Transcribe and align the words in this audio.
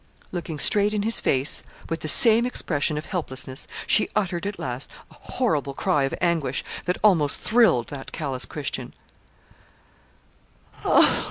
Looking 0.31 0.57
straight 0.57 0.95
in 0.95 1.03
his 1.03 1.19
face, 1.19 1.61
with 1.87 1.99
the 1.99 2.07
same 2.07 2.43
expression 2.43 2.97
of 2.97 3.05
helplessness, 3.05 3.67
she 3.85 4.09
uttered 4.15 4.47
at 4.47 4.57
last 4.57 4.89
a 5.11 5.13
horrible 5.13 5.75
cry 5.75 6.05
of 6.05 6.15
anguish 6.19 6.63
that 6.85 6.97
almost 7.03 7.37
thrilled 7.37 7.89
that 7.89 8.11
callous 8.11 8.45
Christian. 8.45 8.93